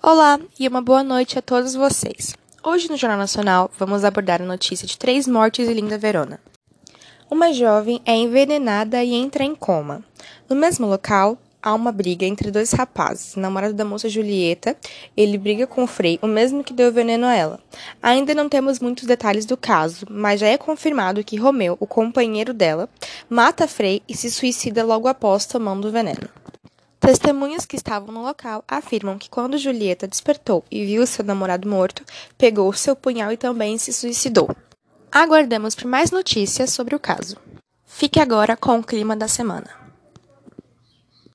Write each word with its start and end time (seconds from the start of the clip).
Olá 0.00 0.38
e 0.60 0.68
uma 0.68 0.80
boa 0.80 1.02
noite 1.02 1.40
a 1.40 1.42
todos 1.42 1.74
vocês. 1.74 2.36
Hoje 2.62 2.88
no 2.88 2.96
Jornal 2.96 3.18
Nacional 3.18 3.68
vamos 3.76 4.04
abordar 4.04 4.40
a 4.40 4.46
notícia 4.46 4.86
de 4.86 4.96
três 4.96 5.26
mortes 5.26 5.68
em 5.68 5.72
Linda 5.72 5.98
Verona. 5.98 6.38
Uma 7.28 7.52
jovem 7.52 8.00
é 8.06 8.14
envenenada 8.14 9.02
e 9.02 9.12
entra 9.12 9.42
em 9.42 9.56
coma. 9.56 10.04
No 10.48 10.54
mesmo 10.54 10.86
local, 10.86 11.36
há 11.60 11.74
uma 11.74 11.90
briga 11.90 12.24
entre 12.24 12.52
dois 12.52 12.70
rapazes. 12.70 13.34
Namorado 13.34 13.74
da 13.74 13.84
moça 13.84 14.08
Julieta, 14.08 14.76
ele 15.16 15.36
briga 15.36 15.66
com 15.66 15.82
o 15.82 15.88
Frei, 15.88 16.16
o 16.22 16.28
mesmo 16.28 16.62
que 16.62 16.72
deu 16.72 16.92
veneno 16.92 17.26
a 17.26 17.34
ela. 17.34 17.60
Ainda 18.00 18.32
não 18.36 18.48
temos 18.48 18.78
muitos 18.78 19.04
detalhes 19.04 19.46
do 19.46 19.56
caso, 19.56 20.06
mas 20.08 20.38
já 20.38 20.46
é 20.46 20.56
confirmado 20.56 21.24
que 21.24 21.36
Romeu, 21.36 21.76
o 21.80 21.88
companheiro 21.88 22.54
dela, 22.54 22.88
mata 23.28 23.66
Frei 23.66 24.00
e 24.08 24.16
se 24.16 24.30
suicida 24.30 24.84
logo 24.84 25.08
após 25.08 25.44
tomando 25.44 25.88
o 25.88 25.90
veneno. 25.90 26.28
Testemunhas 27.08 27.64
que 27.64 27.74
estavam 27.74 28.12
no 28.12 28.22
local 28.22 28.62
afirmam 28.68 29.16
que 29.16 29.30
quando 29.30 29.56
Julieta 29.56 30.06
despertou 30.06 30.62
e 30.70 30.84
viu 30.84 31.06
seu 31.06 31.24
namorado 31.24 31.66
morto, 31.66 32.04
pegou 32.36 32.70
seu 32.74 32.94
punhal 32.94 33.32
e 33.32 33.36
também 33.38 33.78
se 33.78 33.94
suicidou. 33.94 34.54
Aguardamos 35.10 35.74
por 35.74 35.86
mais 35.86 36.10
notícias 36.10 36.68
sobre 36.68 36.94
o 36.94 37.00
caso. 37.00 37.38
Fique 37.86 38.20
agora 38.20 38.58
com 38.58 38.78
o 38.78 38.84
clima 38.84 39.16
da 39.16 39.26
semana. 39.26 39.77